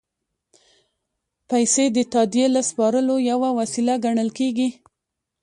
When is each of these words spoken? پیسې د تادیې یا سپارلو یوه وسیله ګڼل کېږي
پیسې 1.49 1.85
د 1.95 1.97
تادیې 2.13 2.47
یا 2.55 2.61
سپارلو 2.69 3.15
یوه 3.31 3.49
وسیله 3.59 3.93
ګڼل 4.05 4.29
کېږي 4.37 4.69